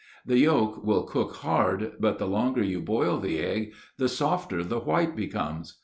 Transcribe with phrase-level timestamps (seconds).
[0.25, 4.79] The yolk will cook hard, but the longer you boil the egg the softer the
[4.79, 5.77] white becomes.